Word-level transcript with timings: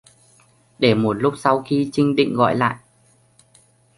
Để 0.79 0.93
một 0.95 1.13
lúc 1.13 1.33
sau 1.37 1.61
khi 1.61 1.89
trinh 1.93 2.15
định 2.15 2.33
gọi 2.33 2.55
lại 2.55 2.75